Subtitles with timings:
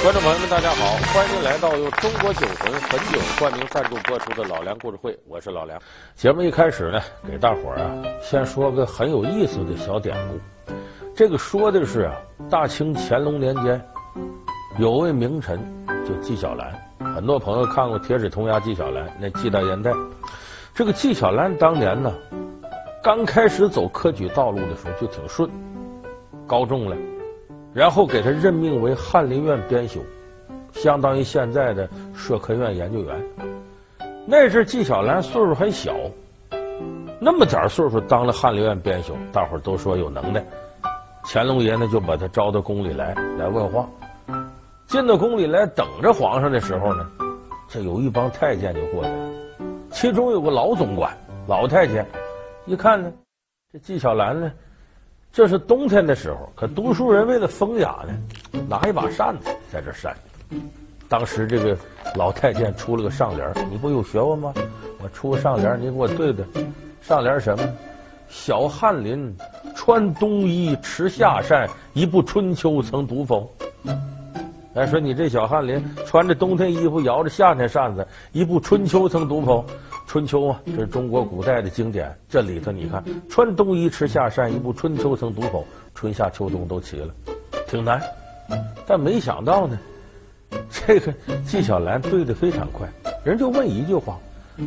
[0.00, 5.76] 观众朋友们，大家好，欢迎来到由中国酒魂汾酒冠名赞助播出的《老梁故事会》，我是老梁。
[6.14, 7.90] 节目一开始呢，给大伙儿啊，
[8.22, 10.72] 先说个很有意思的小典故。
[11.16, 12.14] 这个说的是啊，
[12.48, 13.84] 大清乾隆年间，
[14.78, 15.58] 有位名臣
[16.06, 16.72] 叫纪晓岚，
[17.16, 19.90] 很多朋友看过《铁齿铜牙纪晓岚》那纪大烟袋。
[20.74, 22.14] 这个纪晓岚当年呢，
[23.02, 25.50] 刚开始走科举道路的时候就挺顺，
[26.46, 26.96] 高中了。
[27.78, 30.00] 然后给他任命为翰林院编修，
[30.72, 33.16] 相当于现在的社科院研究员。
[34.26, 35.94] 那阵纪晓岚岁数还小，
[37.20, 40.44] 那么点岁数当了翰林院编修，大伙儿都说有能耐。
[41.22, 43.88] 乾隆爷呢就把他招到宫里来来问话。
[44.88, 47.08] 进到宫里来等着皇上的时候呢，
[47.68, 49.30] 这有一帮太监就过来了，
[49.92, 51.16] 其中有个老总管
[51.46, 52.04] 老太监，
[52.66, 53.12] 一看呢，
[53.72, 54.50] 这纪晓岚呢。
[55.32, 60.16] 这是冬天的时候，可读书人为了风雅呢，拿一把扇子在这扇。
[61.08, 61.76] 当时这个
[62.16, 64.52] 老太监出了个上联，你不有学问吗？
[65.02, 66.44] 我出个上联，你给我对对。
[67.00, 67.64] 上联什么？
[68.28, 69.34] 小翰林
[69.74, 73.50] 穿冬衣持夏扇，一部春秋曾读否？
[74.74, 79.64] 哎，说你这小翰林穿着冬天衣服，摇着夏天扇子，一部春秋曾读否？
[80.08, 82.18] 春秋啊，这是中国古代的经典。
[82.30, 85.66] 这里头你看，穿冬衣吃夏扇，一部春秋曾读否？
[85.94, 87.14] 春夏秋冬都齐了，
[87.68, 88.00] 挺难。
[88.86, 89.78] 但没想到呢，
[90.70, 91.12] 这个
[91.44, 92.88] 纪晓岚对的非常快。
[93.22, 94.18] 人就问一句话：“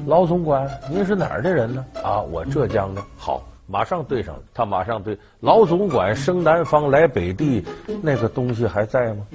[0.05, 3.01] 老总管，您是哪儿的人呢？”啊，我浙江的。
[3.17, 4.43] 好，马上对上了。
[4.53, 7.65] 他马上对老总管生南方来北地，
[8.03, 9.25] 那个东西还在吗？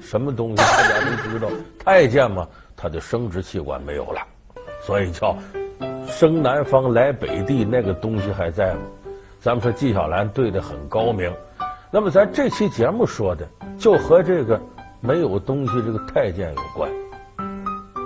[0.00, 0.56] 什么东西？
[0.56, 1.46] 大家都知道，
[1.78, 4.22] 太监嘛，他的生殖器官没有了。
[4.80, 5.36] 所以叫
[6.06, 8.80] 生南方来北地，那个东西还在吗？
[9.40, 11.32] 咱们说纪晓岚对的很高明。
[11.90, 14.60] 那么咱这期节目说的就和这个
[15.00, 16.90] 没有东西这个太监有关。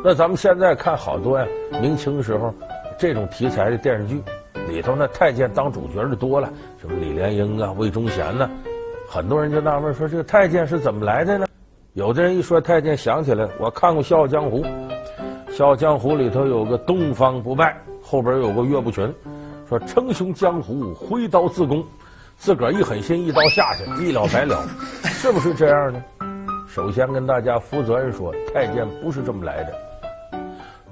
[0.04, 1.46] 那咱们现在看好多呀，
[1.80, 2.54] 明清时候
[2.98, 4.22] 这种题材的电视剧
[4.68, 6.48] 里头，那太监当主角的多了，
[6.80, 8.48] 什么李莲英啊、魏忠贤呐，
[9.08, 11.46] 很多人就纳闷说这个太监是怎么来的呢？
[11.94, 14.62] 有的人一说太监，想起来我看过《笑傲江湖》。
[15.56, 19.14] 《笑傲江湖》里头有个东方不败，后边有个岳不群，
[19.68, 21.80] 说称雄江湖，挥刀自宫，
[22.36, 24.66] 自个儿一狠心，一刀下去，一了百了，
[25.06, 26.04] 是不是这样呢？
[26.66, 29.72] 首先跟大家负责任说，太监不是这么来的。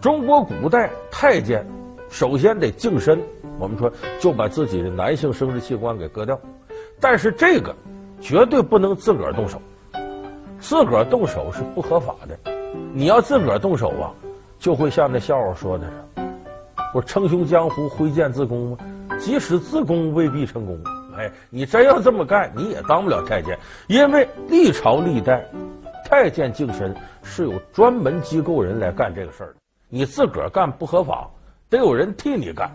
[0.01, 1.67] 中国古代太监
[2.09, 3.21] 首先得净身，
[3.59, 6.39] 我们说就把自己的男性生殖器官给割掉，
[7.01, 7.75] 但是这个
[8.21, 9.61] 绝对不能自个儿动手，
[10.61, 12.53] 自个儿动手是不合法的。
[12.95, 14.15] 你要自个儿动手啊！
[14.63, 16.23] 就会像那笑话说的是，
[16.95, 18.79] 我称雄江湖，挥剑自宫吗？
[19.19, 20.79] 即使自宫，未必成功。
[21.19, 23.59] 哎，你真要这么干，你也当不了太监，
[23.89, 25.45] 因为历朝历代，
[26.05, 29.55] 太监净身是有专门机构人来干这个事儿的。
[29.89, 31.29] 你自个儿干不合法，
[31.69, 32.71] 得有人替你干。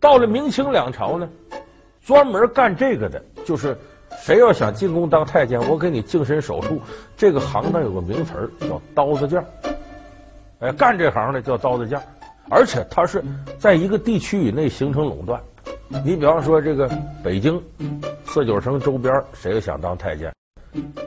[0.00, 1.28] 到了明清两朝呢，
[2.04, 3.78] 专门干这个的，就是
[4.24, 6.80] 谁要想进宫当太监，我给你净身手术。
[7.16, 9.44] 这个行当有个名词儿叫刀子匠。
[10.60, 12.00] 哎，干这行的叫刀子匠，
[12.48, 13.22] 而且他是
[13.58, 15.40] 在一个地区以内形成垄断。
[16.04, 16.90] 你比方说这个
[17.22, 17.60] 北京
[18.24, 20.32] 四九城周边，谁想当太监？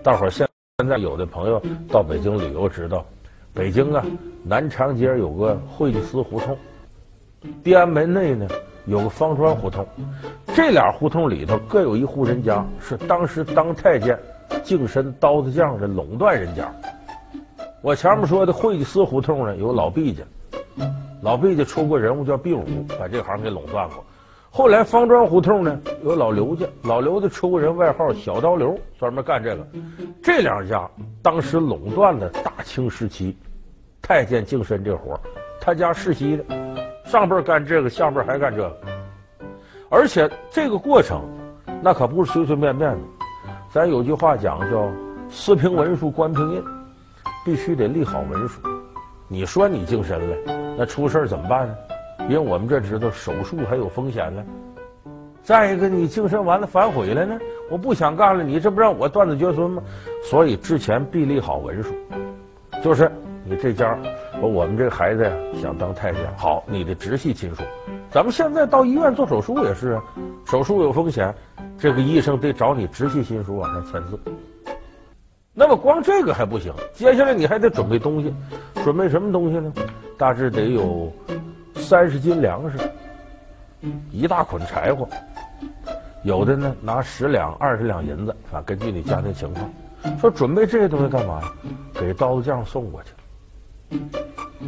[0.04, 0.48] 大伙儿现
[0.78, 3.06] 现在有的朋友到北京旅游知道，
[3.54, 4.06] 北京啊
[4.44, 6.58] 南长街有个会济司胡同，
[7.64, 8.48] 地安门内呢
[8.86, 9.86] 有个方砖胡同，
[10.54, 14.18] 这俩胡同里头各有一户人家是当时当太监
[14.64, 16.72] 净身刀子匠的垄断人家。
[17.82, 20.24] 我前面说的会济司胡同呢，有老毕家，
[21.22, 22.66] 老毕家出过人物叫毕武，
[23.00, 24.04] 把这行给垄断过。
[24.50, 29.68] 后来方砖胡同呢，有老刘家，老刘家出过人，外号小刀刘，专门干这个。
[30.24, 30.90] 这两家
[31.22, 33.38] 当时垄断了大清时期
[34.02, 35.20] 太监净身这活
[35.62, 36.44] 他家世袭的，
[37.06, 38.78] 上辈干这个，下辈还干这个。
[39.90, 41.22] 而且这个过程，
[41.82, 43.00] 那可不是随随便便的。
[43.72, 44.90] 咱有句话讲叫
[45.30, 46.64] “四平文书，官凭印”。
[47.48, 48.60] 必须得立好文书，
[49.30, 50.36] 你说你净身了，
[50.78, 51.76] 那出事儿怎么办呢？
[52.28, 54.44] 因为我们这知道手术还有风险呢。
[55.44, 57.40] 再一个，你净身完了反悔了呢，
[57.72, 59.82] 我不想干了，你这不让我断子绝孙吗？
[60.26, 61.96] 所以之前必立好文书，
[62.84, 63.10] 就是
[63.46, 63.98] 你这家，
[64.42, 67.64] 我们这孩子呀想当太监，好，你的直系亲属。
[68.12, 70.04] 咱们现在到医院做手术也是啊，
[70.44, 71.34] 手术有风险，
[71.80, 74.20] 这个医生得找你直系亲属往上签字。
[75.60, 78.32] 那么光这个还不行，接下来你还得准备东西，
[78.84, 79.74] 准备什么东西呢？
[80.16, 81.12] 大致得有
[81.78, 82.78] 三十斤粮食，
[84.12, 85.10] 一大捆柴火，
[86.22, 89.68] 有的呢拿十两、二十两银子啊，根据你家庭情况。
[90.22, 91.52] 说准备这些东西干嘛呀？
[92.00, 94.00] 给刀匠送过去。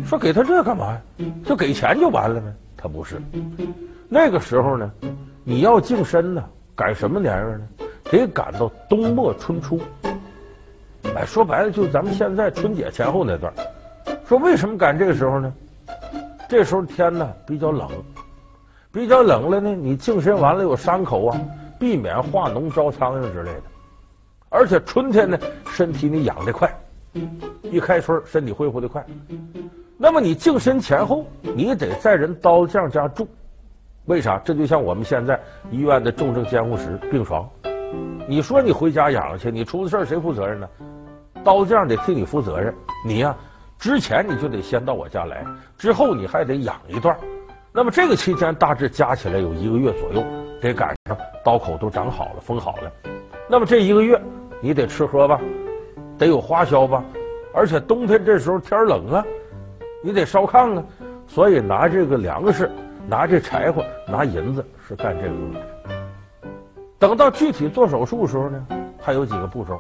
[0.03, 1.01] 说给他这干嘛呀？
[1.45, 2.47] 就给钱就完了呗？
[2.75, 3.21] 他不是。
[4.07, 4.91] 那个时候呢，
[5.44, 6.44] 你要净身呢，
[6.75, 7.68] 赶什么年月呢？
[8.06, 9.80] 得赶到冬末春初。
[11.15, 13.51] 哎，说白了，就咱们现在春节前后那段。
[14.25, 15.51] 说为什么赶这个时候呢？
[16.47, 17.88] 这时候天呢比较冷，
[18.91, 21.39] 比较冷了呢，你净身完了有伤口啊，
[21.79, 23.63] 避免化脓招苍蝇之类的。
[24.50, 25.38] 而且春天呢，
[25.71, 26.71] 身体你养得快，
[27.63, 29.05] 一开春身体恢复得快。
[29.97, 33.27] 那么你净身前后，你得在人刀匠家住，
[34.05, 34.39] 为啥？
[34.45, 35.39] 这就像我们现在
[35.69, 37.47] 医院的重症监护室病床，
[38.27, 40.67] 你说你回家养去，你出了事儿谁负责任呢？
[41.44, 42.74] 刀匠得替你负责任，
[43.06, 43.36] 你呀、
[43.77, 45.44] 之前你就得先到我家来，
[45.77, 47.18] 之后你还得养一段，
[47.71, 50.24] 那么这个期间大致加起来有一个月左右，
[50.62, 52.91] 得赶上刀口都长好了，封好了。
[53.50, 54.21] 那么这一个月
[54.62, 55.39] 你得吃喝吧，
[56.18, 57.03] 得有花销吧，
[57.53, 59.25] 而且冬天这时候天冷啊，
[60.03, 60.83] 你得烧炕啊，
[61.25, 62.69] 所以拿这个粮食、
[63.07, 65.59] 拿这柴火、拿银子是干这个用的。
[67.00, 68.68] 等到具体做手术的时候呢，
[69.00, 69.80] 还有几个步骤。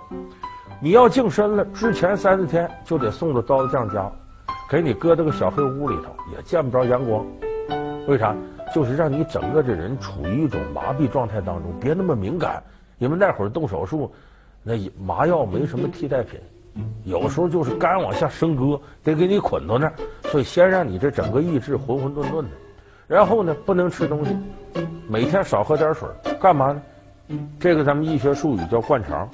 [0.81, 4.09] 你要净身了，之前三四天就得送到刀子匠家，
[4.69, 7.25] 给你搁到个小黑屋里头，也见不着阳光。
[8.07, 8.33] 为啥？
[8.73, 12.63] 就是让你整个这人处于一种麻痹状态当中，别那么敏感。
[12.97, 14.09] 因为那会儿动手术，
[14.63, 16.39] 那麻药没什么替代品，
[17.03, 19.93] 有时候就是肝往下生割，得给你捆到那儿，
[20.31, 22.47] 所以先让你这整个意志浑浑沌沌的。
[23.05, 24.37] 然后呢，不能吃东西，
[25.09, 26.07] 每天少喝点水。
[26.39, 26.81] 干嘛呢？
[27.59, 29.27] 这个咱们医学术语叫灌肠。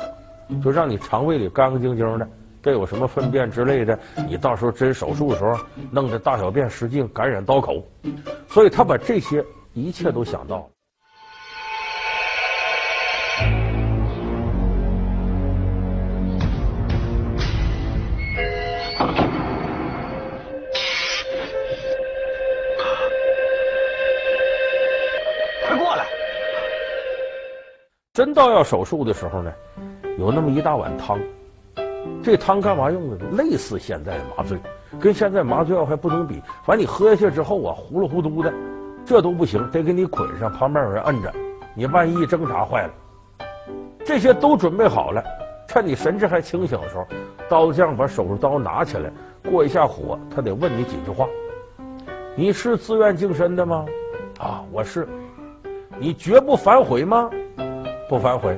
[0.63, 2.27] 就让你肠胃里干干净净的，
[2.62, 3.97] 这有什么粪便之类的，
[4.27, 5.57] 你到时候真手术的时候
[5.92, 7.83] 弄得大小便失禁，感染刀口，
[8.47, 9.44] 所以他把这些
[9.74, 10.65] 一切都想到了。
[25.68, 26.06] 快过来！
[28.13, 29.51] 真到要手术的时候呢？
[30.17, 31.19] 有那么一大碗汤，
[32.23, 33.17] 这汤干嘛用的？
[33.31, 34.57] 类似现在的麻醉，
[35.00, 36.41] 跟现在麻醉药还不能比。
[36.63, 38.53] 反正你喝下去之后啊，糊里糊涂的，
[39.06, 41.33] 这都不行，得给你捆上，旁边有人摁着。
[41.73, 42.94] 你万一一挣扎坏了，
[44.06, 45.21] 这些都准备好了，
[45.67, 47.06] 趁你神志还清醒的时候，
[47.50, 49.12] 刀匠把手术刀拿起来，
[49.51, 51.27] 过一下火，他得问你几句话：
[52.35, 53.85] 你是自愿净身的吗？
[54.39, 55.06] 啊，我是。
[55.97, 57.29] 你绝不反悔吗？
[58.09, 58.57] 不反悔。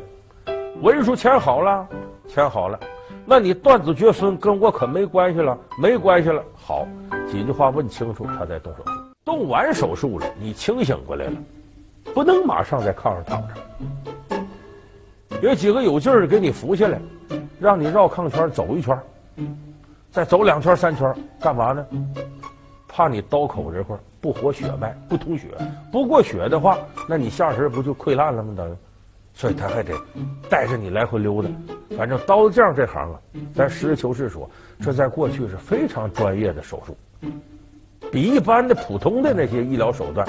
[0.81, 1.87] 文书签好了，
[2.27, 2.79] 签好了，
[3.25, 6.43] 那你断子绝孙跟我可没关系了，没关系了。
[6.55, 6.87] 好，
[7.31, 8.91] 几句话问清楚，他再动手术。
[9.25, 11.33] 动完手术了，你清醒过来了，
[12.13, 14.39] 不能马上在炕上躺着。
[15.41, 17.01] 有几个有劲儿的给你扶下来，
[17.59, 18.97] 让你绕炕圈走一圈，
[20.11, 21.85] 再走两圈三圈，干嘛呢？
[22.87, 25.47] 怕你刀口这块不活血脉，不通血，
[25.91, 26.77] 不过血的话，
[27.09, 28.53] 那你下身不就溃烂了吗？
[28.55, 28.73] 等于。
[29.37, 29.93] 所以他还得
[30.49, 31.49] 带着你来回溜达，
[31.95, 33.19] 反正刀匠这行啊，
[33.53, 34.49] 咱实事求是说，
[34.81, 36.97] 这在过去是非常专业的手术，
[38.11, 40.27] 比一般的普通的那些医疗手段，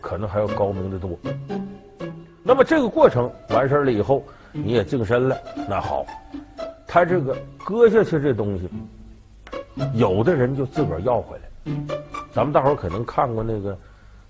[0.00, 1.16] 可能还要高明的多。
[2.42, 5.38] 那么这个过程完事儿了以后，你也净身了，
[5.68, 6.04] 那好，
[6.84, 8.68] 他这个割下去这东西，
[9.94, 11.72] 有的人就自个儿要回来。
[12.32, 13.72] 咱们大伙儿可能看过那个《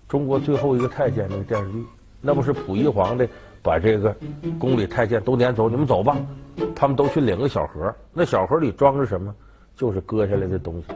[0.07, 1.83] 中国最后一个太监》那个电视剧，
[2.21, 3.26] 那不是溥仪皇帝。
[3.62, 4.15] 把这个
[4.59, 6.17] 宫里太监都撵走，你们走吧。
[6.75, 9.35] 他们都去领个小盒，那小盒里装着什么？
[9.77, 10.95] 就是割下来的东西。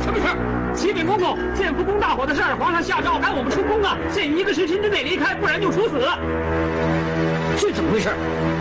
[0.00, 0.74] 什么事儿？
[0.74, 6.00] 启禀公公，建福宫大火的事儿，皇上下诏赶我们出宫啊，限一个时辰之内离开，不然就处死。
[7.56, 8.08] 是怎么回事？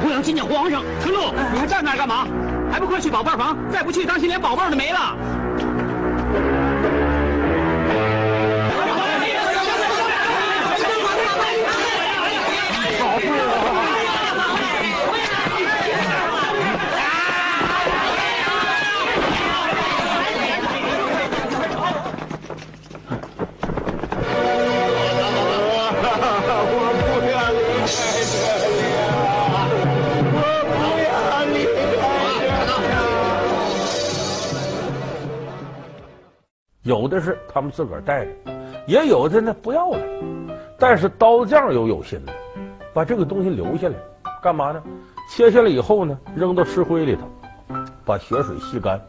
[0.03, 0.83] 我要见见皇上。
[1.01, 2.27] 程璐，你还站那儿干嘛？
[2.71, 3.57] 还不快去宝贝房？
[3.71, 5.17] 再不去，当心连宝贝都没了。
[36.91, 38.31] 有的是他们自个儿带着，
[38.85, 39.99] 也有的呢不要了。
[40.77, 42.33] 但是刀匠又有心的，
[42.93, 43.95] 把这个东西留下来，
[44.43, 44.83] 干嘛呢？
[45.29, 47.21] 切下来以后呢，扔到石灰里头，
[48.03, 48.99] 把血水吸干，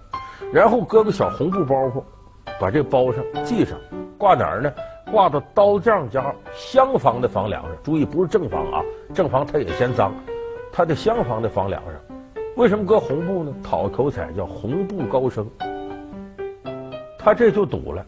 [0.53, 2.05] 然后搁个小红布包袱，
[2.61, 3.77] 把这包上系上，
[4.17, 4.73] 挂哪儿呢？
[5.11, 7.73] 挂到刀匠家厢房的房梁上。
[7.83, 8.81] 注意，不是正房啊，
[9.13, 10.15] 正房它也嫌脏。
[10.71, 11.95] 他的厢房的房梁上，
[12.57, 13.53] 为什么搁红布呢？
[13.61, 15.45] 讨口彩叫红布高升。
[17.25, 18.05] 他这就赌了，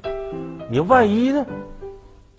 [0.69, 1.47] 你万一呢？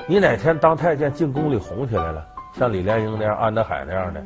[0.07, 4.23] 你哪天当太监进宫里红起来了，像李莲英那样、安德海那样的，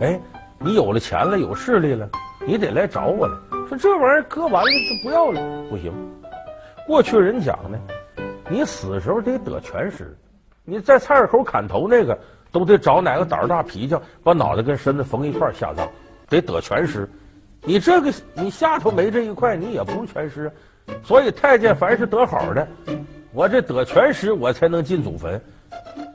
[0.00, 0.20] 哎，
[0.58, 2.10] 你有了钱了，有势力了，
[2.44, 3.34] 你得来找我来。
[3.68, 5.92] 说这玩意儿割完了就不要了，不行。
[6.84, 7.78] 过去人讲呢，
[8.50, 10.16] 你死时候得得全尸，
[10.64, 12.18] 你在菜市口砍头那个，
[12.50, 15.88] 都得找哪个胆儿大皮匠把脑袋跟身子缝一块下葬，
[16.28, 17.08] 得得全尸。
[17.62, 20.52] 你这个你下头没这一块，你也不是全尸。
[21.02, 22.66] 所以太监凡是得好的，
[23.32, 25.40] 我这得全尸，我才能进祖坟。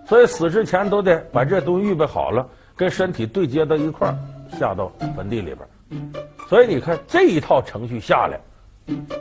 [0.07, 4.15] 所以死之前都得把这东西预备好了，跟身体对接到一块儿，
[4.57, 6.01] 下到坟地里边。
[6.47, 8.39] 所以你看这一套程序下来，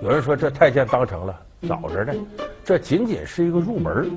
[0.03, 1.39] 有人说这太监当成了
[1.69, 2.15] 早着呢，
[2.65, 4.11] 这仅仅是一个入门。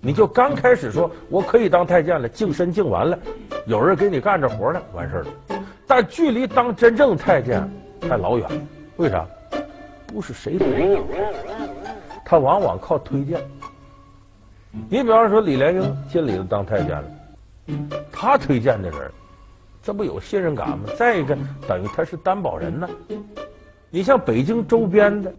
[0.00, 3.18] 你就刚开始说我可以当太监了，净身净完了，
[3.66, 5.62] 有人给你干着活了，完事儿了。
[5.86, 7.68] 但距离当真正太监
[8.08, 8.48] 还老远，
[8.96, 9.26] 为啥？
[10.12, 10.98] 不是谁都能，
[12.24, 13.40] 他往往靠推荐。
[14.88, 17.04] 你比方说李莲英进里头当太监了，
[18.10, 19.10] 他推荐的人。
[19.82, 20.90] 这不有信任感吗？
[20.98, 21.34] 再一个，
[21.66, 22.86] 等于他是担保人呢。
[23.88, 25.32] 你像北京周边的，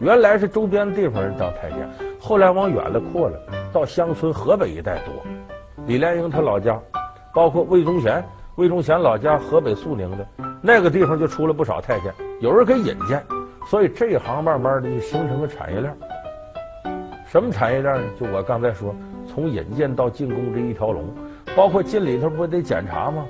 [0.00, 1.88] 原来是周边地方人当太监，
[2.20, 3.40] 后来往远了扩了，
[3.72, 5.14] 到乡村河北一带多。
[5.86, 6.78] 李莲英他老家，
[7.34, 8.22] 包括魏忠贤，
[8.56, 10.28] 魏忠贤老家河北肃宁的
[10.60, 13.24] 那个地方就出了不少太监，有人给引荐，
[13.66, 15.96] 所以这一行慢慢的就形成了产业链。
[17.26, 18.02] 什么产业链呢？
[18.18, 18.94] 就我刚才说，
[19.28, 21.04] 从引荐到进宫这一条龙，
[21.56, 23.24] 包括进里头不得检查吗？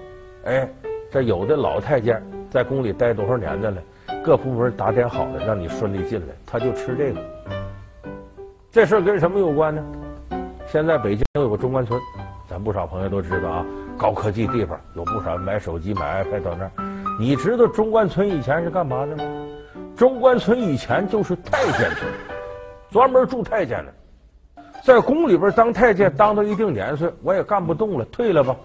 [0.44, 0.66] 哎，
[1.10, 3.82] 这有的老太监在宫里待多少年的了，
[4.25, 7.20] 各部门打点好了，让你顺利进来，他就吃这个。
[8.70, 9.84] 这事儿跟什么有关呢？
[10.66, 12.00] 现在北京有个中关村，
[12.49, 13.66] 咱不少朋友都知道啊，
[13.99, 16.70] 高科技地方，有不少买手机、买 iPad 到那儿。
[17.18, 19.25] 你知道中关村以前是干嘛的吗？
[20.00, 22.11] 中关村以前就是太监村，
[22.90, 28.57] 专门住太监的，在宫里边当太监，当到一定年岁，我也干不动了，退了吧。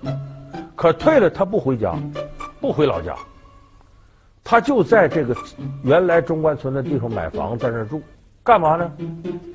[0.77, 1.93] 可退了，他不回家，
[2.61, 3.13] 不回老家，
[4.45, 5.35] 他就在这个
[5.83, 8.01] 原来中关村的地方买房，在那儿住，
[8.41, 8.89] 干嘛呢？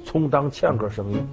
[0.05, 1.25] 充当欠客生意。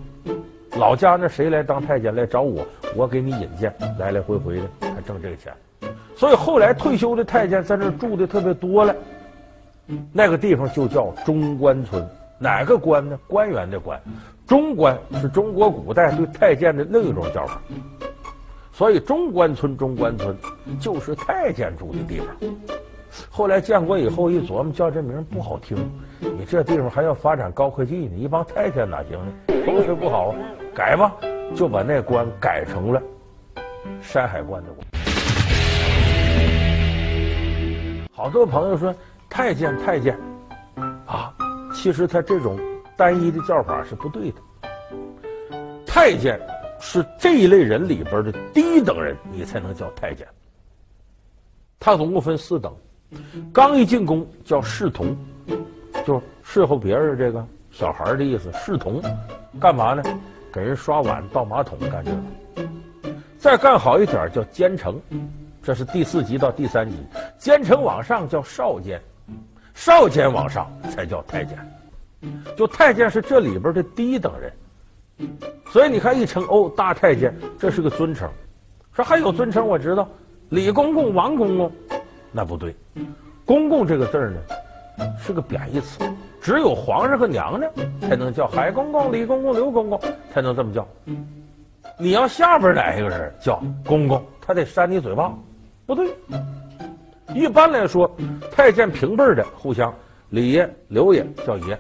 [0.77, 5.54] 老家那谁来当太监来找我，我给你引荐，来来回回的，还挣这个钱。
[6.16, 8.96] 所以后来退休的太监在那儿住的特别多了，
[10.12, 12.06] 那个地方就叫中关村。
[12.39, 13.17] 哪个官呢？
[13.27, 14.00] 官员的官，
[14.46, 17.60] 中官是中国古代对太监的另一种叫法。
[18.72, 20.38] 所以中关村，中关村
[20.79, 22.27] 就是太监住的地方。
[23.27, 25.75] 后来建国以后一琢磨，叫这名不好听，
[26.20, 29.32] 你这地方还要发展高科技呢，一帮太监哪行呢？
[29.65, 30.36] 风水不好，
[30.75, 31.15] 改吧，
[31.56, 33.01] 就把那关改成了
[34.00, 34.86] 山海关的关。
[38.12, 38.94] 好多朋友说
[39.29, 40.17] 太监太监
[41.05, 41.34] 啊，
[41.74, 42.60] 其实他这种
[42.96, 44.41] 单一的叫法是不对的，
[45.86, 46.39] 太监。
[46.79, 50.27] 是这一类人里边的低等人，你才能叫太监。
[51.79, 52.72] 他总共分四等，
[53.51, 55.17] 刚一进宫叫侍童，
[56.05, 58.51] 就侍候别人这个小孩的意思。
[58.53, 59.01] 侍童
[59.60, 60.03] 干嘛呢？
[60.53, 62.69] 给人刷碗、倒马桶干这个。
[63.39, 65.01] 再干好一点叫监丞，
[65.63, 66.96] 这是第四级到第三级。
[67.39, 69.01] 监丞往上叫少监，
[69.77, 71.55] 少监往上才叫太监。
[72.57, 74.51] 就太监是这里边的低等人。
[75.72, 78.27] 所以你看，一称哦，大太监，这是个尊称。
[78.91, 80.10] 说还有尊称，我知道，
[80.50, 81.72] 李公公、王公公，
[82.31, 82.75] 那不对。
[83.46, 86.00] 公公这个字呢，是个贬义词，
[86.41, 90.01] 只有皇上和娘娘才能叫海公公、李公公、刘公公，
[90.34, 90.88] 才能这么叫。
[92.00, 95.31] 你要下边哪一个人叫公公，他得扇你嘴巴，
[95.86, 96.10] 不对。
[97.34, 98.10] 一般来说，
[98.51, 99.93] 太监平辈的互相，
[100.29, 101.79] 李爷、刘爷叫爷。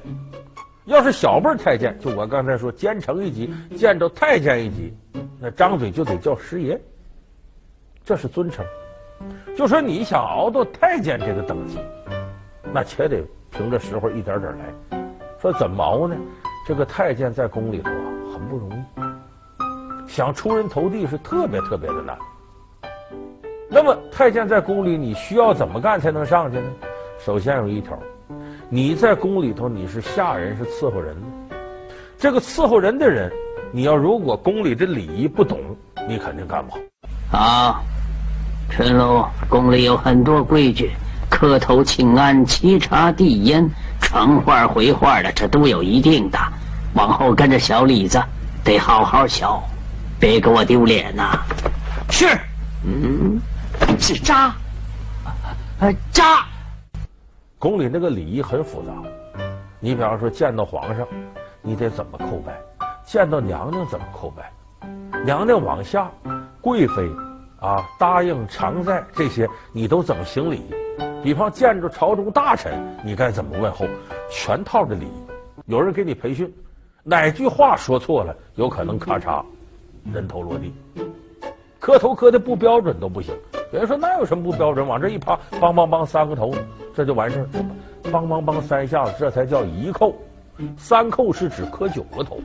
[0.85, 4.93] 要是小辈太监，就我刚才说，监丞一级，见着太监一级，
[5.39, 6.79] 那张嘴就得叫师爷，
[8.05, 8.65] 这是尊称。
[9.55, 11.79] 就说你想熬到太监这个等级，
[12.73, 14.99] 那且得凭着实惠一点点来。
[15.41, 16.15] 说怎么熬呢？
[16.67, 22.17] 这个太监在宫里头啊，很不容易，想出人头地是特别特别的难。
[23.69, 26.69] 那么太监在宫里，你需要怎么干才能上去呢？
[27.23, 27.97] 首先有一条。
[28.69, 31.55] 你在宫里头，你是下人，是伺候人的。
[32.17, 33.31] 这个伺候人的人，
[33.71, 35.59] 你要如果宫里的礼仪不懂，
[36.07, 37.37] 你肯定干不好。
[37.37, 37.81] 啊，
[38.69, 40.91] 陈龙，宫里有很多规矩，
[41.29, 43.69] 磕头请安、沏茶递烟、
[44.01, 46.39] 传话回话的，这都有一定的。
[46.93, 48.21] 往后跟着小李子，
[48.63, 49.45] 得好好学，
[50.19, 51.45] 别给我丢脸呐、啊。
[52.09, 52.25] 是。
[52.85, 53.39] 嗯。
[53.99, 54.55] 是渣，
[55.79, 56.45] 呃，渣。
[57.59, 58.93] 宫里那个礼仪很复杂，
[59.79, 61.05] 你比方说见到皇上，
[61.61, 62.53] 你得怎么叩拜；
[63.03, 64.43] 见到娘娘怎么叩拜；
[65.25, 66.09] 娘娘往下，
[66.61, 67.09] 贵妃
[67.59, 70.61] 啊答应常在这些，你都怎么行礼？
[71.23, 73.85] 比方见着朝中大臣，你该怎么问候？
[74.29, 75.27] 全套的礼仪，
[75.65, 76.53] 有人给你培训，
[77.03, 79.43] 哪句话说错了，有可能咔嚓，
[80.13, 80.73] 人头落地。
[81.79, 83.33] 磕头磕的不标准都不行。
[83.71, 84.87] 有人说那有什么不标准？
[84.87, 86.53] 往这一趴，梆梆梆三个头，
[86.95, 87.47] 这就完事儿。
[88.09, 90.13] 梆梆梆三下子，这才叫一叩。
[90.77, 92.39] 三叩是指磕九个头，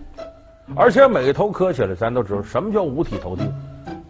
[0.74, 3.42] 而且每个头磕起来，咱都知道什么叫五体投地。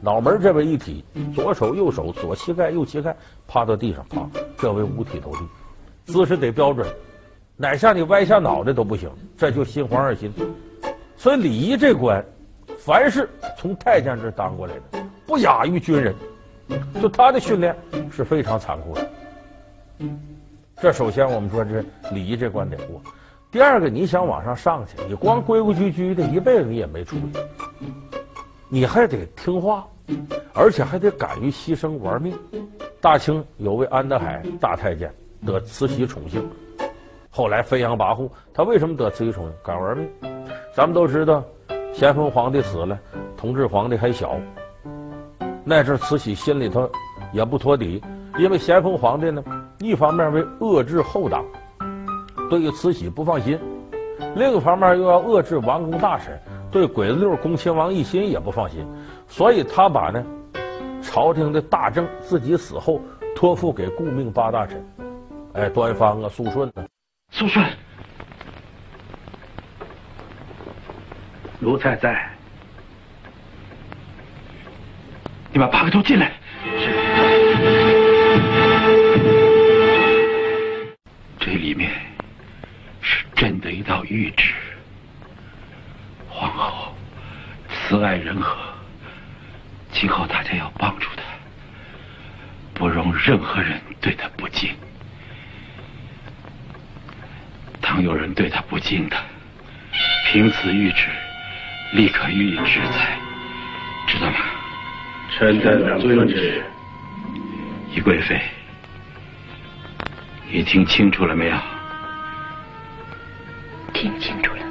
[0.01, 1.05] 脑门这边一体，
[1.35, 3.15] 左手右手，左膝盖右膝盖，
[3.47, 4.27] 趴到地上，趴，
[4.59, 5.39] 这为五体投地。
[6.07, 6.85] 姿势得标准，
[7.57, 10.33] 哪下你歪下脑袋都不行，这就心慌二心。
[11.17, 12.25] 所以礼仪这关，
[12.79, 16.13] 凡是从太监这当过来的，不亚于军人。
[17.01, 17.77] 就他的训练
[18.11, 19.11] 是非常残酷的。
[20.81, 23.01] 这首先我们说这礼仪这关得过。
[23.51, 27.25] 第二个，你想往上上去，你光规规矩矩的一辈子你也没出息，
[28.69, 29.87] 你还得听话，
[30.55, 32.35] 而且还得敢于牺牲玩命。
[33.01, 35.13] 大清有位安德海大太监
[35.45, 36.49] 得慈禧宠幸，
[37.31, 38.29] 后来飞扬跋扈。
[38.55, 39.53] 他为什么得慈禧宠幸？
[39.63, 40.09] 敢玩命。
[40.75, 41.45] 咱们都知道，
[41.93, 42.99] 咸丰皇帝死了，
[43.37, 44.35] 同治皇帝还小。
[45.65, 46.91] 那阵慈禧心里头
[47.33, 48.03] 也不托底，
[48.37, 49.43] 因为咸丰皇帝呢，
[49.79, 51.45] 一方面为遏制后党，
[52.51, 53.57] 对于慈禧不放心；
[54.35, 56.37] 另一方面又要遏制王公大臣，
[56.71, 58.85] 对鬼子六恭亲王奕欣也不放心，
[59.29, 60.25] 所以他把呢
[61.01, 63.01] 朝廷的大政自己死后
[63.37, 64.85] 托付给顾命八大臣，
[65.53, 66.85] 哎，端方啊，肃顺呢，
[67.31, 67.65] 肃顺，
[71.61, 72.32] 奴才在。
[75.53, 76.33] 你把八个头进来。
[76.79, 76.89] 是。
[81.39, 81.91] 这里面
[83.03, 84.55] 是朕的一道谕旨。
[86.31, 86.97] 皇后
[87.69, 88.57] 慈爱仁和，
[89.91, 91.23] 今后大家要帮助她，
[92.73, 94.71] 不容任何人对她不敬。
[97.83, 99.17] 倘有人对她不敬的，
[100.29, 101.09] 凭此谕旨，
[101.93, 103.19] 立刻予以制裁，
[104.07, 104.39] 知道吗？
[105.43, 106.63] 臣等遵旨。
[107.91, 108.41] 宜贵妃，
[110.53, 111.57] 你听清楚了没有？
[113.93, 114.63] 听清楚了。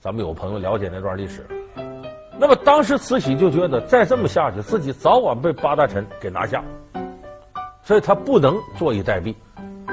[0.00, 1.46] 咱们有朋友了解那段历史，
[2.38, 6.64] 那么当时慈禧就觉得再这么下去，自己早晚被八大臣给拿下，
[7.82, 9.34] 所以他不能坐以待毙。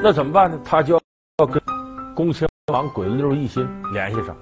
[0.01, 0.57] 那怎么办呢？
[0.63, 0.97] 他就
[1.39, 1.61] 要跟
[2.15, 4.33] 恭亲王鬼子六一心联系上。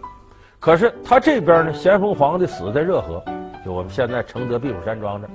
[0.60, 3.24] 可是他这边呢，咸丰皇帝死在热河。
[3.68, 5.30] 就我们现在承德避暑山庄的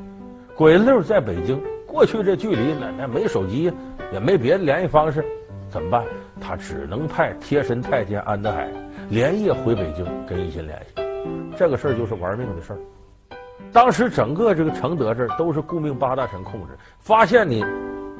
[0.57, 3.71] 鬼子六在北京，过去这距离那那没手机，
[4.11, 5.23] 也没别的联系方式，
[5.68, 6.03] 怎么办？
[6.40, 8.66] 他只能派贴身太监安德海
[9.11, 11.03] 连夜回北京跟一心联系。
[11.59, 12.79] 这个事儿就是玩命的事儿。
[13.71, 16.68] 当时整个这个承德这儿都是顾命八大臣控制，
[17.01, 17.62] 发现你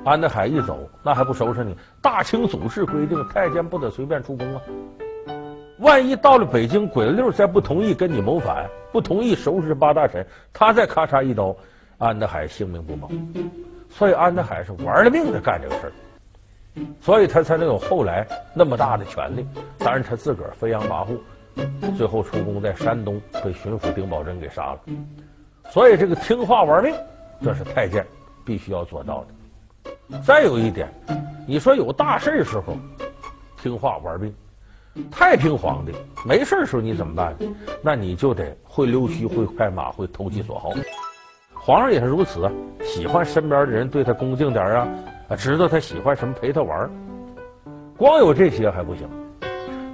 [0.05, 1.75] 安德海一走，那还不收拾你？
[2.03, 4.61] 大清祖制规定，太监不得随便出宫啊。
[5.83, 11.55] 万一到了北京，鬼子六再不同意跟你谋反，不同意收拾八大臣，他再咔嚓一刀，
[11.99, 13.11] 安德海性命不保。
[13.91, 15.93] 所以安德海是玩了命的干这个事儿，
[17.01, 19.45] 所以他才能有后来那么大的权力。
[19.79, 24.81] 当然他自个儿飞扬跋扈，最后出宫在山东被巡抚丁宝楨给杀了。
[25.69, 26.95] 所以这个听话玩命，
[27.43, 28.07] 这是太监
[28.45, 30.21] 必须要做到的。
[30.23, 30.89] 再有一点，
[31.45, 32.77] 你说有大事时候
[33.61, 34.33] 听话玩命。
[35.11, 35.93] 太平皇帝
[36.27, 37.35] 没事的时候你怎么办？
[37.83, 40.71] 那你就得会溜须、会快马、会投其所好。
[41.55, 42.51] 皇上也是如此，
[42.83, 44.89] 喜欢身边的人对他恭敬点啊，
[45.39, 46.91] 知道他喜欢什么陪他玩儿。
[47.97, 49.09] 光有这些还不行，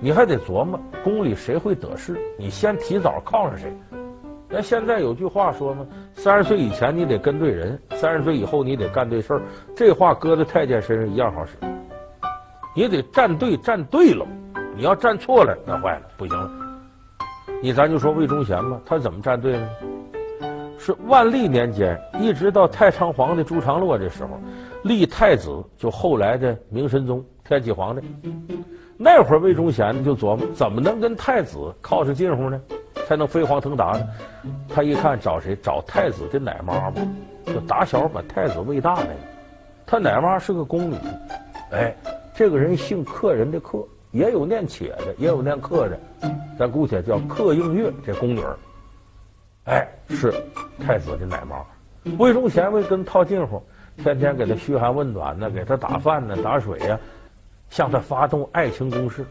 [0.00, 3.72] 你还得琢磨宫里谁会得势，你先提早靠上谁。
[4.48, 9.42] 那现在有句话说嘛，三十岁以前你得跟对人，三十岁以后你得干对事儿。
[9.76, 11.52] 这话搁在太监身上一样好使，
[12.74, 14.26] 你得站队站对了。
[14.78, 16.48] 你要站错了，那坏了，不行了。
[17.60, 19.68] 你咱就说魏忠贤吧，他怎么站队呢？
[20.78, 24.38] 是万历年间，一直到太昌皇帝朱常洛这时候，
[24.84, 28.08] 立太子，就后来的明神宗天启皇帝。
[28.96, 32.60] 那会儿魏忠贤就琢磨，怎么能跟太子靠着近乎呢？
[33.08, 34.06] 才能飞黄腾达呢？
[34.68, 35.56] 他一看找谁？
[35.60, 37.04] 找太子的奶妈嘛，
[37.46, 39.08] 就打小把太子喂大的。
[39.84, 40.94] 他奶妈是个宫女，
[41.72, 41.92] 哎，
[42.32, 43.84] 这个人姓客人的客。
[44.10, 45.98] 也有念且的，也有念客的，
[46.58, 48.56] 咱姑且叫客映月这宫女儿，
[49.64, 50.32] 哎，是
[50.80, 51.62] 太子的奶妈，
[52.18, 53.62] 魏忠贤为跟套近乎，
[53.98, 56.98] 天天给他嘘寒问暖呢，给他打饭呢、打水呀、
[57.68, 59.24] 向他发动爱情攻势。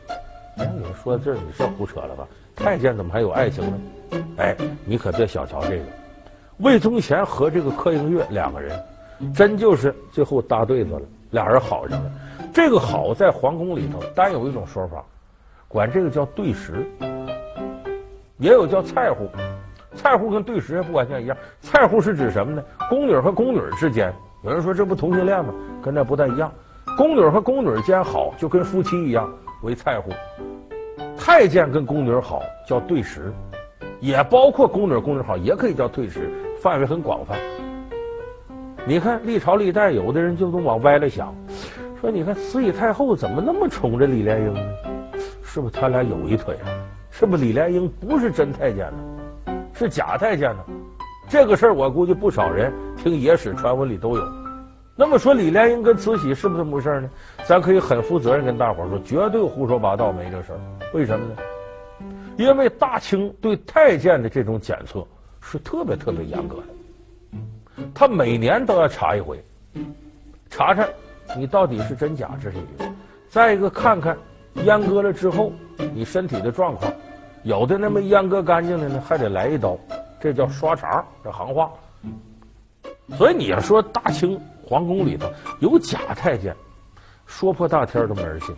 [0.57, 2.27] 哎，你说这你是胡扯了吧？
[2.55, 3.77] 太监怎么还有爱情呢？
[4.37, 5.83] 哎，你可别小瞧这个，
[6.57, 8.79] 魏忠贤和这个柯英月两个人，
[9.33, 12.11] 真就是最后搭对子了，俩人好上了。
[12.57, 15.05] 这个好在皇宫里头单有一种说法，
[15.67, 16.83] 管这个叫对食，
[18.39, 19.29] 也有叫菜户。
[19.93, 22.63] 菜户跟对食还不完全一样，菜户是指什么呢？
[22.89, 24.11] 宫女和宫女之间，
[24.43, 25.53] 有人说这不同性恋吗？
[25.83, 26.51] 跟那不太一样。
[26.97, 30.09] 宫女和宫女间好，就跟夫妻一样为菜户。
[31.15, 33.31] 太监跟宫女好叫对食，
[33.99, 36.27] 也包括宫女宫女好，也可以叫对食，
[36.59, 37.37] 范围很广泛。
[38.83, 41.35] 你看历朝历代，有的人就都往歪了想，
[41.99, 44.61] 说你看慈禧太后怎么那么宠着李莲英呢？
[45.43, 46.69] 是不是他俩有一腿啊？
[47.09, 49.63] 是不是李莲英不是真太监呢？
[49.73, 50.63] 是假太监呢？
[51.27, 54.23] 这个事儿我估计不少人听野史传闻里都有。
[54.95, 57.09] 那么说李莲英跟慈禧是不是这么回事呢？
[57.45, 60.59] 咱可以很负责任跟大伙说，绝对胡说八道，没这事儿。
[60.93, 61.35] 为什么呢？
[62.37, 65.03] 因为大清对太监的这种检测
[65.41, 69.43] 是特别特别严格的，他每年都要查一回，
[70.47, 70.87] 查查
[71.35, 72.85] 你到底是真假，这是一个；
[73.27, 74.17] 再一个看看
[74.57, 75.51] 阉割了之后
[75.93, 76.91] 你身体的状况。
[77.43, 79.77] 有的那么阉割干净的呢，还得来一刀，
[80.19, 81.71] 这叫刷肠，这行话。
[83.17, 86.55] 所以你要说大清皇宫里头有假太监，
[87.25, 88.55] 说破大天都没人信。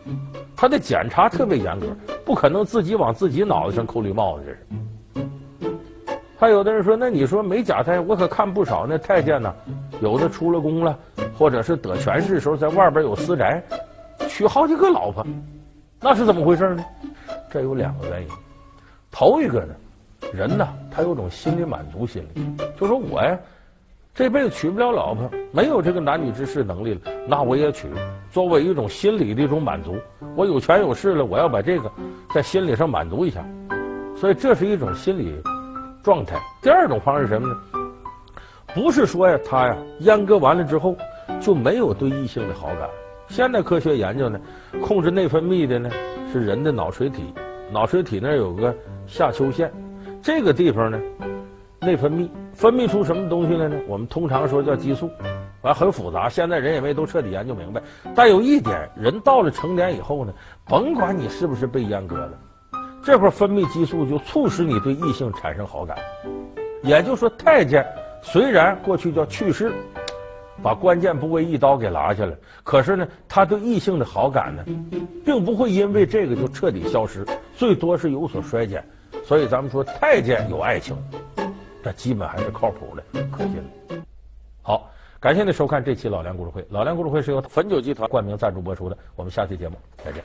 [0.55, 1.88] 他的检查特别严格，
[2.25, 4.45] 不可能自己往自己脑袋上扣绿帽子。
[4.45, 5.75] 这是。
[6.38, 9.53] 还有的人说，那你说没假太监，我可看不少那太监呢，
[10.01, 10.97] 有的出了宫了，
[11.39, 13.63] 或者是得权势的时候在外边有私宅，
[14.28, 15.25] 娶好几个老婆，
[16.02, 16.84] 那是怎么回事呢？
[17.49, 18.28] 这有两个原因。
[19.10, 19.73] 头一个呢，
[20.34, 22.45] 人呢，他有种心理满足心理，
[22.78, 23.39] 就说我呀，
[24.13, 27.88] 这辈子娶不了老婆，没有这个男女之事能力了，那我也娶，
[28.30, 29.95] 作为一种心理的一种满足。
[30.36, 31.89] 我有权有势了，我要把这个
[32.34, 33.41] 在心理上满足一下，
[34.13, 35.41] 所以这是一种心理
[36.04, 36.38] 状态。
[36.62, 37.56] 第二种方式是什么呢？
[38.75, 40.95] 不是说呀，他呀阉割完了之后
[41.39, 42.89] 就没有对异性的好感。
[43.28, 44.39] 现代科学研究呢，
[44.82, 45.89] 控制内分泌的呢
[46.32, 47.34] 是人的脑垂体，
[47.71, 48.75] 脑垂体那儿有个。
[49.08, 49.73] 下丘腺，
[50.21, 50.99] 这个地方呢，
[51.82, 53.75] 内分泌分泌出什么东西来呢？
[53.88, 55.10] 我们通常说叫激素，
[55.63, 57.82] 完很复杂，现在人也没都彻底研究明白。
[58.13, 60.32] 但有一点，人到了成年以后呢，
[60.67, 62.34] 甭管你是不是被阉割了，
[63.04, 65.97] 这会儿分泌激素就促使你对异性产生好感。
[66.84, 67.84] 也就是说，太监
[68.21, 69.73] 虽然过去叫去势，
[70.62, 74.65] 把关键部位一刀给拿下来，可是呢，他对异性的好感呢，
[75.26, 78.84] 并不会因为这个就彻底消失，最多是有所衰减。
[79.26, 80.98] 所以咱们说太监有爱情，
[81.84, 83.95] 这基本还是靠谱的、可信的。
[84.62, 86.65] 好，感谢您收看这期老梁故事会。
[86.69, 88.98] 老梁故事会是由汾酒集团冠名赞助播出的。
[89.15, 90.24] 我们下期节目再见。